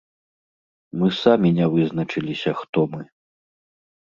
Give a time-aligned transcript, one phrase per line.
[1.01, 3.01] Мы самі не вызначыліся, хто мы.